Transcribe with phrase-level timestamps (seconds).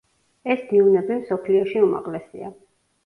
[0.53, 2.51] ეს დიუნები მსოფლიოში უმაღლესია.